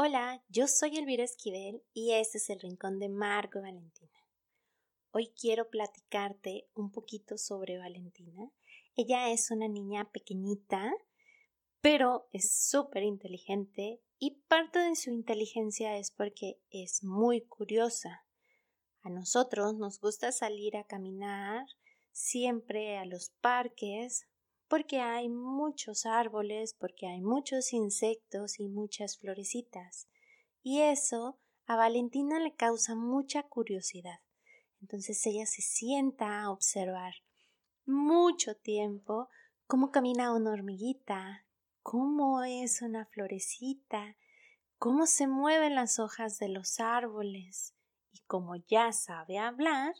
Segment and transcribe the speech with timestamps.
[0.00, 4.16] Hola, yo soy Elvira Esquivel y este es el Rincón de Marco Valentina.
[5.10, 8.48] Hoy quiero platicarte un poquito sobre Valentina.
[8.94, 10.92] Ella es una niña pequeñita,
[11.80, 18.24] pero es súper inteligente y parte de su inteligencia es porque es muy curiosa.
[19.02, 21.66] A nosotros nos gusta salir a caminar
[22.12, 24.28] siempre a los parques
[24.68, 30.08] porque hay muchos árboles, porque hay muchos insectos y muchas florecitas.
[30.62, 34.20] Y eso a Valentina le causa mucha curiosidad.
[34.80, 37.14] Entonces ella se sienta a observar
[37.84, 39.28] mucho tiempo
[39.66, 41.46] cómo camina una hormiguita,
[41.82, 44.16] cómo es una florecita,
[44.78, 47.74] cómo se mueven las hojas de los árboles.
[48.12, 49.94] Y como ya sabe hablar,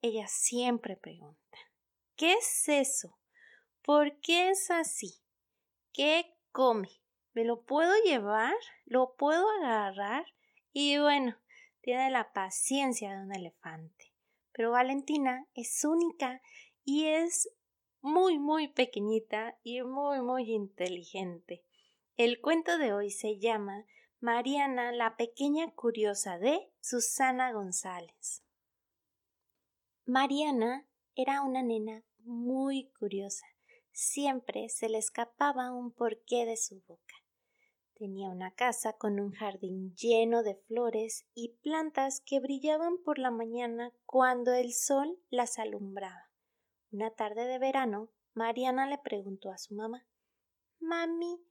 [0.00, 1.38] ella siempre pregunta
[2.16, 3.18] ¿Qué es eso?
[3.84, 5.20] ¿Por qué es así?
[5.92, 6.88] ¿Qué come?
[7.32, 8.54] ¿Me lo puedo llevar?
[8.84, 10.24] ¿Lo puedo agarrar?
[10.72, 11.36] Y bueno,
[11.80, 14.12] tiene la paciencia de un elefante.
[14.52, 16.40] Pero Valentina es única
[16.84, 17.48] y es
[18.00, 21.64] muy, muy pequeñita y muy, muy inteligente.
[22.16, 23.84] El cuento de hoy se llama
[24.20, 28.44] Mariana la pequeña curiosa de Susana González.
[30.04, 33.51] Mariana era una nena muy curiosa
[33.92, 37.14] siempre se le escapaba un porqué de su boca.
[37.94, 43.30] Tenía una casa con un jardín lleno de flores y plantas que brillaban por la
[43.30, 46.30] mañana cuando el sol las alumbraba.
[46.90, 50.06] Una tarde de verano, Mariana le preguntó a su mamá
[50.80, 51.44] Mami,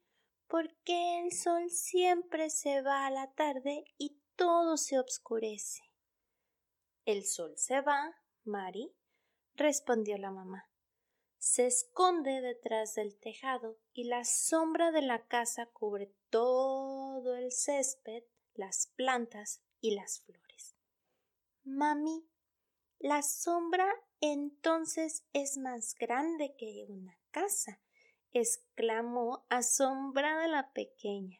[0.47, 5.81] ¿por qué el sol siempre se va a la tarde y todo se obscurece?
[7.06, 8.94] El sol se va, Mari,
[9.56, 10.70] respondió la mamá
[11.42, 18.23] se esconde detrás del tejado y la sombra de la casa cubre todo el césped,
[18.53, 20.75] las plantas y las flores.
[21.64, 22.30] Mami,
[23.00, 27.81] la sombra entonces es más grande que una casa,
[28.34, 31.40] exclamó asombrada la pequeña.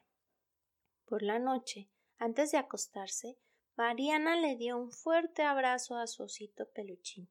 [1.04, 3.38] Por la noche, antes de acostarse,
[3.76, 7.30] Mariana le dio un fuerte abrazo a su osito peluchín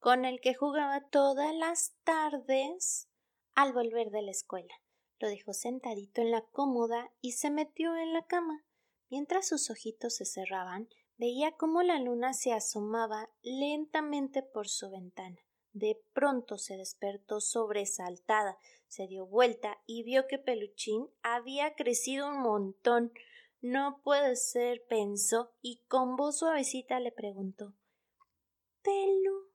[0.00, 3.08] con el que jugaba todas las tardes
[3.54, 4.74] al volver de la escuela.
[5.18, 8.64] Lo dejó sentadito en la cómoda y se metió en la cama.
[9.10, 15.36] Mientras sus ojitos se cerraban, veía cómo la luna se asomaba lentamente por su ventana.
[15.72, 18.56] De pronto se despertó sobresaltada,
[18.88, 23.12] se dio vuelta y vio que Peluchín había crecido un montón.
[23.60, 27.74] No puede ser, pensó, y con voz suavecita le preguntó
[28.82, 29.50] Pelu,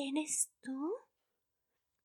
[0.00, 0.92] ¿Eres tú?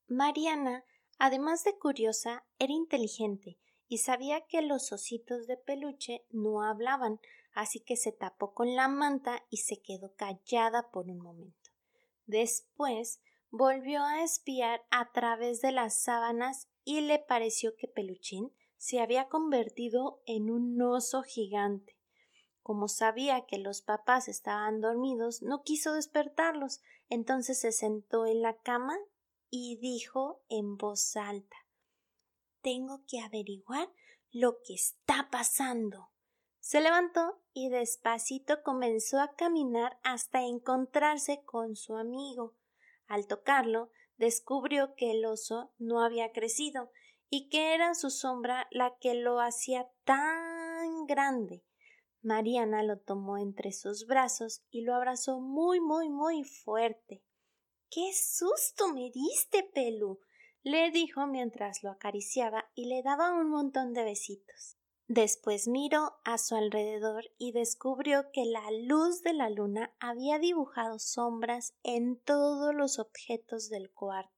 [0.08, 0.84] Mariana,
[1.20, 7.20] además de curiosa, era inteligente y sabía que los ositos de peluche no hablaban,
[7.54, 11.70] así que se tapó con la manta y se quedó callada por un momento.
[12.26, 13.22] Después
[13.52, 19.30] volvió a espiar a través de las sábanas y le pareció que Peluchín se había
[19.30, 21.96] convertido en un oso gigante.
[22.64, 28.58] Como sabía que los papás estaban dormidos, no quiso despertarlos, entonces se sentó en la
[28.58, 28.98] cama
[29.50, 31.58] y dijo en voz alta
[32.62, 33.90] Tengo que averiguar
[34.32, 36.10] lo que está pasando.
[36.62, 42.56] Se levantó y despacito comenzó a caminar hasta encontrarse con su amigo.
[43.06, 46.90] Al tocarlo, descubrió que el oso no había crecido
[47.30, 51.66] y que era su sombra la que lo hacía tan grande.
[52.24, 57.22] Mariana lo tomó entre sus brazos y lo abrazó muy, muy, muy fuerte.
[57.90, 60.20] ¡Qué susto me diste, Pelu!
[60.64, 64.78] le dijo mientras lo acariciaba y le daba un montón de besitos.
[65.08, 71.00] Después miró a su alrededor y descubrió que la luz de la luna había dibujado
[71.00, 74.32] sombras en todos los objetos del cuarto.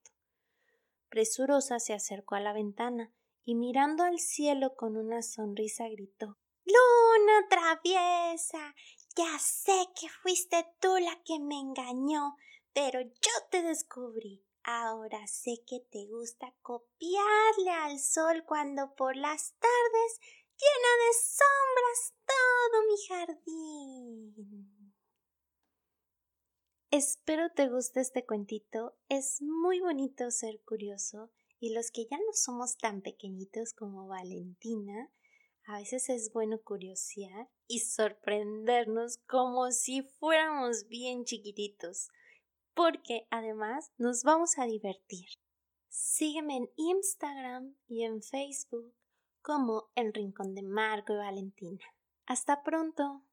[1.09, 3.13] Presurosa se acercó a la ventana
[3.43, 8.75] y mirando al cielo con una sonrisa gritó Luna traviesa,
[9.15, 12.35] ya sé que fuiste tú la que me engañó,
[12.73, 14.43] pero yo te descubrí.
[14.63, 20.19] Ahora sé que te gusta copiarle al sol cuando por las tardes
[20.57, 24.95] llena de sombras todo mi jardín.
[26.89, 28.95] Espero te guste este cuentito.
[29.07, 31.29] Es muy bonito ser curioso
[31.59, 35.11] y los que ya no somos tan pequeñitos como Valentina,
[35.67, 42.09] a veces es bueno curiosear y sorprendernos como si fuéramos bien chiquititos,
[42.73, 45.27] porque además nos vamos a divertir.
[45.89, 48.93] Sígueme en Instagram y en Facebook
[49.41, 51.85] como El Rincón de Marco y Valentina.
[52.25, 53.23] Hasta pronto.